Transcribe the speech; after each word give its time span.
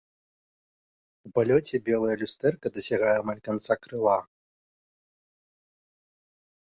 У 1.27 1.31
палёце 1.35 1.75
белае 1.89 2.15
люстэрка 2.23 2.67
дасягае 2.77 3.13
амаль 3.21 3.43
канца 3.49 3.81
крыла. 3.83 4.19